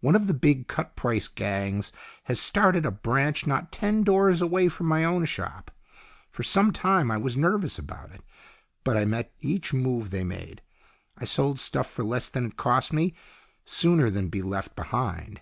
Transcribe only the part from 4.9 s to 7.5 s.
own shop. For some time I was